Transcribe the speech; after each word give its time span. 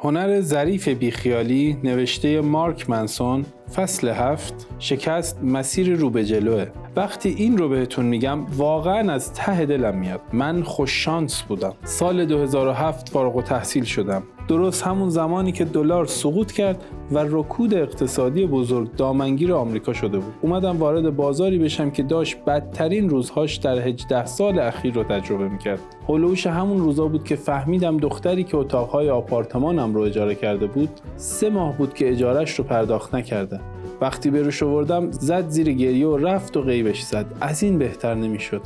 هنر 0.00 0.40
ظریف 0.40 0.88
بیخیالی 0.88 1.78
نوشته 1.84 2.40
مارک 2.40 2.90
منسون 2.90 3.46
فصل 3.74 4.08
هفت 4.08 4.66
شکست 4.78 5.42
مسیر 5.42 5.94
رو 5.94 6.10
به 6.10 6.24
جلوه. 6.24 6.66
وقتی 6.96 7.28
این 7.28 7.58
رو 7.58 7.68
بهتون 7.68 8.04
میگم 8.04 8.46
واقعا 8.46 9.12
از 9.12 9.32
ته 9.32 9.66
دلم 9.66 9.98
میاد. 9.98 10.20
من 10.32 10.62
خوش 10.62 11.04
شانس 11.04 11.42
بودم. 11.42 11.74
سال 11.84 12.24
2007 12.24 13.08
فارغ 13.08 13.36
و 13.36 13.42
تحصیل 13.42 13.84
شدم. 13.84 14.22
درست 14.48 14.82
همون 14.82 15.08
زمانی 15.08 15.52
که 15.52 15.64
دلار 15.64 16.06
سقوط 16.06 16.52
کرد 16.52 16.84
و 17.12 17.18
رکود 17.28 17.74
اقتصادی 17.74 18.46
بزرگ 18.46 18.96
دامنگیر 18.96 19.52
آمریکا 19.52 19.92
شده 19.92 20.18
بود. 20.18 20.34
اومدم 20.42 20.78
وارد 20.78 21.16
بازاری 21.16 21.58
بشم 21.58 21.90
که 21.90 22.02
داشت 22.02 22.36
بدترین 22.46 23.08
روزهاش 23.08 23.56
در 23.56 23.78
18 23.78 24.26
سال 24.26 24.58
اخیر 24.58 24.94
رو 24.94 25.04
تجربه 25.04 25.48
می‌کرد. 25.48 25.80
هلوش 26.08 26.46
همون 26.46 26.78
روزا 26.78 27.08
بود 27.08 27.24
که 27.24 27.36
فهمیدم 27.36 27.96
دختری 27.96 28.44
که 28.44 28.56
اتاقهای 28.56 29.10
آپارتمانم 29.10 29.94
رو 29.94 30.00
اجاره 30.00 30.34
کرده 30.34 30.66
بود 30.66 30.90
سه 31.16 31.50
ماه 31.50 31.76
بود 31.76 31.94
که 31.94 32.10
اجارش 32.10 32.54
رو 32.54 32.64
پرداخت 32.64 33.14
نکرده. 33.14 33.60
وقتی 34.00 34.30
به 34.30 34.42
روش 34.42 34.62
آوردم 34.62 35.10
زد 35.10 35.48
زیر 35.48 35.72
گریه 35.72 36.06
و 36.06 36.16
رفت 36.16 36.56
و 36.56 36.62
غیبش 36.62 37.02
زد. 37.02 37.26
از 37.40 37.62
این 37.62 37.78
بهتر 37.78 38.14
نمی‌شد. 38.14 38.60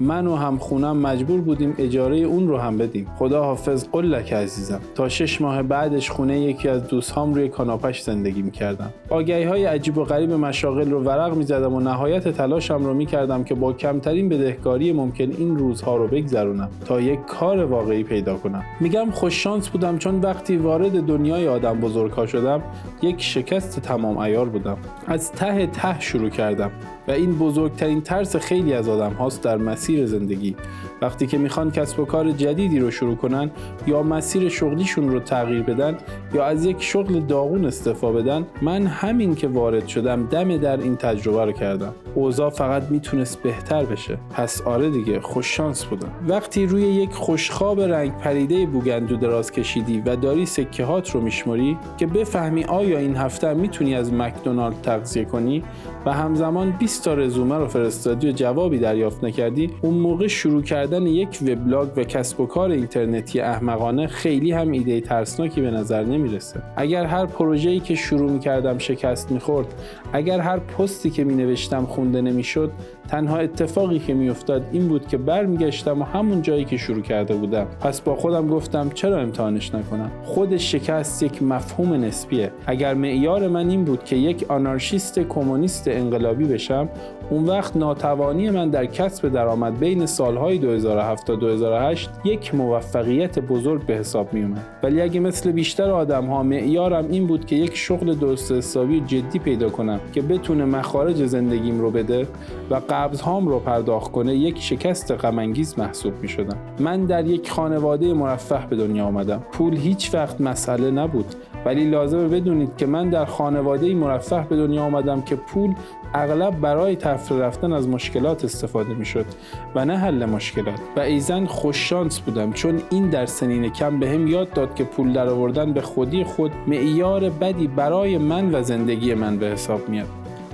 من 0.00 0.26
و 0.26 0.36
هم 0.36 0.58
خونم 0.58 0.96
مجبور 0.96 1.40
بودیم 1.40 1.74
اجاره 1.78 2.16
اون 2.16 2.48
رو 2.48 2.58
هم 2.58 2.78
بدیم. 2.78 3.06
خدا 3.18 3.44
حافظ 3.44 3.88
قلک 3.92 4.32
عزیزم. 4.32 4.80
تا 4.94 5.08
شش 5.08 5.27
ماه 5.40 5.62
بعدش 5.62 6.10
خونه 6.10 6.40
یکی 6.40 6.68
از 6.68 6.88
دوستهام 6.88 7.34
روی 7.34 7.48
کاناپش 7.48 8.02
زندگی 8.02 8.42
می‌کردم. 8.42 8.92
آگهی 9.10 9.44
های 9.44 9.64
عجیب 9.64 9.98
و 9.98 10.04
غریب 10.04 10.32
مشاغل 10.32 10.90
رو 10.90 11.00
ورق 11.00 11.36
می‌زدم 11.36 11.74
و 11.74 11.80
نهایت 11.80 12.28
تلاشم 12.28 12.84
رو 12.84 12.94
می‌کردم 12.94 13.44
که 13.44 13.54
با 13.54 13.72
کمترین 13.72 14.28
بدهکاری 14.28 14.92
ممکن 14.92 15.30
این 15.38 15.58
روزها 15.58 15.96
رو 15.96 16.08
بگذرونم 16.08 16.68
تا 16.84 17.00
یک 17.00 17.18
کار 17.26 17.64
واقعی 17.64 18.02
پیدا 18.02 18.36
کنم. 18.36 18.64
میگم 18.80 19.10
خوش 19.10 19.42
شانس 19.42 19.68
بودم 19.68 19.98
چون 19.98 20.20
وقتی 20.20 20.56
وارد 20.56 21.02
دنیای 21.02 21.48
آدم 21.48 21.80
بزرگها 21.80 22.26
شدم 22.26 22.62
یک 23.02 23.22
شکست 23.22 23.80
تمام 23.80 24.18
ایار 24.18 24.48
بودم. 24.48 24.76
از 25.06 25.32
ته 25.32 25.66
ته 25.66 26.00
شروع 26.00 26.28
کردم 26.28 26.70
و 27.08 27.10
این 27.10 27.38
بزرگترین 27.38 28.00
ترس 28.00 28.36
خیلی 28.36 28.72
از 28.72 28.88
آدم 28.88 29.12
هاست 29.12 29.42
در 29.42 29.56
مسیر 29.56 30.06
زندگی. 30.06 30.56
وقتی 31.02 31.26
که 31.26 31.38
می‌خوان 31.38 31.70
کسب 31.70 32.00
و 32.00 32.04
کار 32.04 32.30
جدیدی 32.30 32.78
رو 32.78 32.90
شروع 32.90 33.16
کنن 33.16 33.50
یا 33.86 34.02
مسیر 34.02 34.48
شغلیشون 34.48 35.08
رو 35.08 35.17
تغییر 35.24 35.62
بدن 35.62 35.96
یا 36.34 36.44
از 36.44 36.64
یک 36.64 36.82
شغل 36.82 37.20
داغون 37.20 37.64
استفا 37.64 38.12
بدن 38.12 38.46
من 38.62 38.86
همین 38.86 39.34
که 39.34 39.48
وارد 39.48 39.86
شدم 39.86 40.26
دم 40.26 40.56
در 40.56 40.76
این 40.76 40.96
تجربه 40.96 41.44
رو 41.44 41.52
کردم. 41.52 41.94
اوضاع 42.14 42.50
فقط 42.50 42.82
می‌تونست 42.90 43.42
بهتر 43.42 43.84
بشه. 43.84 44.18
پس 44.34 44.62
آره 44.62 44.90
دیگه 44.90 45.20
خوش 45.20 45.56
شانس 45.56 45.84
بودم. 45.84 46.08
وقتی 46.28 46.66
روی 46.66 46.82
یک 46.82 47.12
خوشخواب 47.12 47.80
رنگ 47.80 48.18
پریده 48.18 48.66
بوگندو 48.66 49.16
دراز 49.16 49.52
کشیدی 49.52 50.02
و 50.06 50.16
داری 50.16 50.46
سکه 50.46 50.84
هات 50.84 51.10
رو 51.10 51.20
میشمری 51.20 51.76
که 51.98 52.06
بفهمی 52.06 52.64
آیا 52.64 52.98
این 52.98 53.16
هفته 53.16 53.54
می‌تونی 53.54 53.94
از 53.94 54.12
مکدونالد 54.12 54.80
تغذیه 54.82 55.24
کنی 55.24 55.62
و 56.06 56.12
همزمان 56.12 56.70
20 56.70 57.04
تا 57.04 57.14
رزومه 57.14 57.58
رو 57.58 57.66
فرستادی 57.66 58.28
و 58.28 58.32
جوابی 58.32 58.78
دریافت 58.78 59.24
نکردی 59.24 59.70
اون 59.82 59.94
موقع 59.94 60.26
شروع 60.26 60.62
کردن 60.62 61.06
یک 61.06 61.38
وبلاگ 61.42 61.88
و 61.96 62.04
کسب 62.04 62.40
و 62.40 62.46
کار 62.46 62.70
اینترنتی 62.70 63.40
احمقانه 63.40 64.06
خیلی 64.06 64.52
هم 64.52 64.70
ایده 64.70 65.00
ترسناکی 65.08 65.60
به 65.60 65.70
نظر 65.70 66.04
نمی‌رسه. 66.04 66.60
اگر 66.76 67.04
هر 67.04 67.26
پروژه‌ای 67.26 67.80
که 67.80 67.94
شروع 67.94 68.30
می‌کردم 68.30 68.78
شکست 68.78 69.32
می‌خورد 69.32 69.66
اگر 70.12 70.40
هر 70.40 70.58
پستی 70.58 71.10
که 71.10 71.24
مینوشتم 71.24 71.84
خونده 71.84 72.20
نمی‌شد 72.20 72.70
تنها 73.08 73.36
اتفاقی 73.36 73.98
که 73.98 74.14
میافتاد 74.14 74.62
این 74.72 74.88
بود 74.88 75.06
که 75.06 75.16
برمیگشتم 75.16 76.00
و 76.00 76.04
همون 76.04 76.42
جایی 76.42 76.64
که 76.64 76.76
شروع 76.76 77.02
کرده 77.02 77.34
بودم. 77.34 77.66
پس 77.80 78.00
با 78.00 78.16
خودم 78.16 78.48
گفتم 78.48 78.90
چرا 78.94 79.18
امتحانش 79.18 79.74
نکنم؟ 79.74 80.10
خود 80.24 80.56
شکست 80.56 81.22
یک 81.22 81.42
مفهوم 81.42 81.92
نسبیه. 81.92 82.50
اگر 82.66 82.94
معیار 82.94 83.48
من 83.48 83.70
این 83.70 83.84
بود 83.84 84.04
که 84.04 84.16
یک 84.16 84.44
آنارشیست 84.48 85.18
کمونیست 85.18 85.88
انقلابی 85.88 86.44
بشم 86.44 86.88
اون 87.30 87.44
وقت 87.44 87.76
ناتوانی 87.76 88.50
من 88.50 88.70
در 88.70 88.86
کسب 88.86 89.28
درآمد 89.28 89.78
بین 89.78 90.06
سالهای 90.06 90.58
2007 90.58 91.26
تا 91.26 91.34
2008 91.34 92.10
یک 92.24 92.54
موفقیت 92.54 93.38
بزرگ 93.38 93.86
به 93.86 93.94
حساب 93.94 94.34
می 94.34 94.42
اومد 94.42 94.66
ولی 94.82 94.97
اگه 95.00 95.20
مثل 95.20 95.52
بیشتر 95.52 95.90
آدم 95.90 96.26
ها 96.26 96.42
معیارم 96.42 97.08
این 97.10 97.26
بود 97.26 97.46
که 97.46 97.56
یک 97.56 97.76
شغل 97.76 98.14
درست 98.14 98.52
حسابی 98.52 99.00
جدی 99.00 99.38
پیدا 99.38 99.70
کنم 99.70 100.00
که 100.12 100.22
بتونه 100.22 100.64
مخارج 100.64 101.26
زندگیم 101.26 101.80
رو 101.80 101.90
بده 101.90 102.26
و 102.70 102.80
قبض 102.90 103.20
هام 103.20 103.48
رو 103.48 103.58
پرداخت 103.58 104.12
کنه 104.12 104.34
یک 104.34 104.60
شکست 104.60 105.12
غمانگیز 105.12 105.78
محسوب 105.78 106.12
می 106.22 106.28
شدم 106.28 106.56
من 106.78 107.04
در 107.04 107.26
یک 107.26 107.50
خانواده 107.50 108.14
مرفه 108.14 108.66
به 108.70 108.76
دنیا 108.76 109.04
آمدم. 109.04 109.42
پول 109.52 109.76
هیچ 109.76 110.14
وقت 110.14 110.40
مسئله 110.40 110.90
نبود. 110.90 111.34
ولی 111.64 111.90
لازمه 111.90 112.28
بدونید 112.28 112.76
که 112.76 112.86
من 112.86 113.10
در 113.10 113.24
خانواده 113.24 113.94
مرفه 113.94 114.46
به 114.48 114.56
دنیا 114.56 114.82
آمدم 114.82 115.22
که 115.22 115.36
پول 115.36 115.74
اغلب 116.14 116.60
برای 116.60 116.96
تفریح 116.96 117.40
رفتن 117.40 117.72
از 117.72 117.88
مشکلات 117.88 118.44
استفاده 118.44 118.94
می 118.94 119.04
شد 119.04 119.26
و 119.74 119.84
نه 119.84 119.96
حل 119.96 120.24
مشکلات. 120.24 120.80
و 120.96 121.00
ایزن 121.00 121.44
خوششانس 121.44 122.20
بودم 122.20 122.52
چون 122.52 122.82
این 122.90 123.10
در 123.10 123.26
سنین 123.26 123.68
کم 123.68 124.00
به 124.00 124.10
هم 124.10 124.26
یاد 124.26 124.52
داد 124.52 124.74
که 124.74 124.84
پول 124.84 125.12
در 125.12 125.28
آوردن 125.28 125.72
به 125.72 125.80
خودی 125.80 126.24
خود 126.24 126.52
معیار 126.66 127.30
بدی 127.30 127.66
برای 127.66 128.18
من 128.18 128.54
و 128.54 128.62
زندگی 128.62 129.14
من 129.14 129.36
به 129.36 129.46
حساب 129.46 129.88
میاد. 129.88 130.08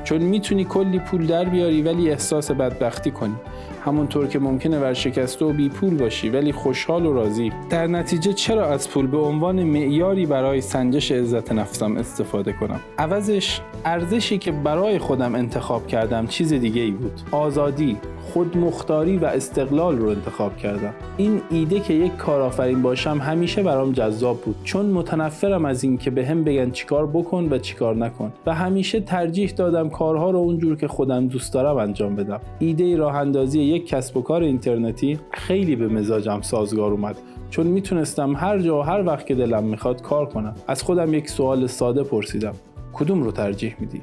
چون 0.04 0.18
می‌تونی 0.18 0.64
کلی 0.64 0.98
پول 0.98 1.26
در 1.26 1.44
بیاری 1.44 1.82
ولی 1.82 2.10
احساس 2.10 2.50
بدبختی 2.50 3.10
کنی. 3.10 3.34
همونطور 3.84 4.26
که 4.26 4.38
ممکنه 4.38 4.78
ورشکسته 4.78 5.44
و 5.44 5.52
بی 5.52 5.68
پول 5.68 5.96
باشی 5.96 6.28
ولی 6.28 6.52
خوشحال 6.52 7.06
و 7.06 7.12
راضی. 7.12 7.52
در 7.70 7.86
نتیجه 7.86 8.32
چرا 8.32 8.66
از 8.66 8.90
پول 8.90 9.06
به 9.06 9.18
عنوان 9.18 9.62
معیاری 9.62 10.26
برای 10.26 10.60
سنجش 10.60 11.12
عزت 11.12 11.52
نفسم 11.52 11.96
استفاده 11.96 12.52
کنم؟ 12.52 12.80
عوضش 12.98 13.60
ارزشی 13.84 14.38
که 14.38 14.52
برای 14.52 14.98
خودم 14.98 15.34
انتخاب 15.34 15.86
کردم 15.86 16.26
چیز 16.26 16.52
دیگه 16.52 16.82
ای 16.82 16.90
بود. 16.90 17.20
آزادی 17.30 17.96
خودمختاری 18.32 19.16
و 19.16 19.24
استقلال 19.24 19.98
رو 19.98 20.08
انتخاب 20.08 20.56
کردم. 20.56 20.94
این 21.16 21.40
ایده 21.50 21.80
که 21.80 21.94
یک 21.94 22.16
کارآفرین 22.16 22.82
باشم 22.82 23.18
همیشه 23.18 23.62
برام 23.62 23.92
جذاب 23.92 24.40
بود. 24.40 24.56
چون 24.64 24.86
متنفرم 24.86 25.64
از 25.64 25.84
این 25.84 25.98
که 25.98 26.10
به 26.10 26.26
هم 26.26 26.44
بگن 26.44 26.70
چیکار 26.70 27.06
بکن 27.06 27.48
و 27.50 27.58
چیکار 27.58 27.96
نکن. 27.96 28.32
و 28.46 28.54
همیشه 28.54 29.00
ترجیح 29.00 29.50
دادم 29.50 29.88
کارها 29.88 30.30
رو 30.30 30.38
اونجور 30.38 30.76
که 30.76 30.88
خودم 30.88 31.26
دوست 31.28 31.52
دارم 31.52 31.76
انجام 31.76 32.16
بدم. 32.16 32.40
ایده 32.58 32.96
راه 32.96 33.16
اندازی 33.16 33.73
یک 33.74 33.86
کسب 33.86 34.16
و 34.16 34.22
کار 34.22 34.42
اینترنتی 34.42 35.18
خیلی 35.30 35.76
به 35.76 35.88
مزاجم 35.88 36.40
سازگار 36.40 36.92
اومد. 36.92 37.16
چون 37.50 37.66
می‌تونستم 37.66 38.36
هر 38.36 38.58
جا 38.58 38.78
و 38.78 38.82
هر 38.82 39.06
وقت 39.06 39.26
که 39.26 39.34
دلم 39.34 39.64
می‌خواد 39.64 40.02
کار 40.02 40.26
کنم. 40.26 40.54
از 40.66 40.82
خودم 40.82 41.14
یک 41.14 41.28
سوال 41.28 41.66
ساده 41.66 42.02
پرسیدم. 42.02 42.54
کدوم 42.92 43.22
رو 43.22 43.32
ترجیح 43.32 43.76
میدی؟ 43.80 44.00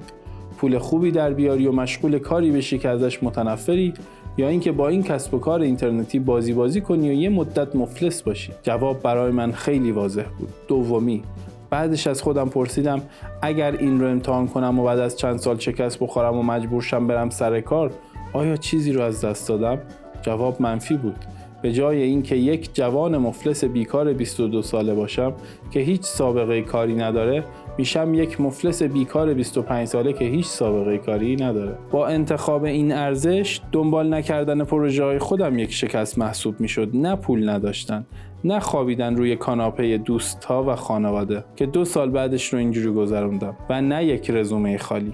پول 0.57 0.77
خوبی 0.77 1.11
در 1.11 1.33
بیاری 1.33 1.67
و 1.67 1.71
مشغول 1.71 2.19
کاری 2.19 2.51
بشی 2.51 2.77
که 2.77 2.89
ازش 2.89 3.23
متنفری؟ 3.23 3.93
یا 4.37 4.47
اینکه 4.47 4.71
با 4.71 4.87
این 4.87 5.03
کسب 5.03 5.33
و 5.33 5.39
کار 5.39 5.61
اینترنتی 5.61 6.19
بازی 6.19 6.53
بازی 6.53 6.81
کنی 6.81 7.09
و 7.09 7.13
یه 7.13 7.29
مدت 7.29 7.75
مفلس 7.75 8.21
باشی؟ 8.21 8.51
جواب 8.63 9.01
برای 9.01 9.31
من 9.31 9.51
خیلی 9.51 9.91
واضح 9.91 10.25
بود. 10.39 10.49
دومی 10.67 11.23
بعدش 11.69 12.07
از 12.07 12.21
خودم 12.21 12.49
پرسیدم 12.49 13.01
اگر 13.41 13.71
این 13.71 14.01
رو 14.01 14.07
امتحان 14.07 14.47
کنم 14.47 14.79
و 14.79 14.83
بعد 14.83 14.99
از 14.99 15.17
چند 15.17 15.37
سال 15.37 15.59
شکست 15.59 15.99
بخورم 15.99 16.37
و 16.37 16.43
مجبور 16.43 16.81
شم 16.81 17.07
برم 17.07 17.29
سر 17.29 17.61
کار 17.61 17.91
آیا 18.33 18.57
چیزی 18.57 18.91
رو 18.91 19.01
از 19.01 19.25
دست 19.25 19.49
دادم؟ 19.49 19.79
جواب 20.21 20.61
منفی 20.61 20.97
بود. 20.97 21.15
به 21.61 21.71
جای 21.71 22.01
اینکه 22.01 22.35
یک 22.35 22.75
جوان 22.75 23.17
مفلس 23.17 23.63
بیکار 23.63 24.13
22 24.13 24.61
ساله 24.61 24.93
باشم 24.93 25.33
که 25.71 25.79
هیچ 25.79 26.01
سابقه 26.01 26.61
کاری 26.61 26.95
نداره 26.95 27.43
میشم 27.77 28.13
یک 28.13 28.41
مفلس 28.41 28.83
بیکار 28.83 29.33
25 29.33 29.87
ساله 29.87 30.13
که 30.13 30.25
هیچ 30.25 30.45
سابقه 30.45 30.97
کاری 30.97 31.35
نداره. 31.35 31.77
با 31.91 32.07
انتخاب 32.07 32.63
این 32.63 32.91
ارزش 32.91 33.61
دنبال 33.71 34.13
نکردن 34.13 34.63
پروژه 34.63 35.03
های 35.03 35.19
خودم 35.19 35.59
یک 35.59 35.73
شکست 35.73 36.17
محسوب 36.17 36.59
می‌شد. 36.59 36.89
نه 36.93 37.15
پول 37.15 37.49
نداشتن 37.49 38.05
نه 38.43 38.59
خوابیدن 38.59 39.15
روی 39.15 39.35
کاناپه 39.35 39.97
دوست 39.97 40.43
ها 40.43 40.63
و 40.63 40.75
خانواده 40.75 41.43
که 41.55 41.65
دو 41.65 41.85
سال 41.85 42.09
بعدش 42.09 42.53
رو 42.53 42.59
اینجوری 42.59 42.91
گذروندم 42.91 43.55
و 43.69 43.81
نه 43.81 44.05
یک 44.05 44.31
رزومه 44.31 44.77
خالی. 44.77 45.13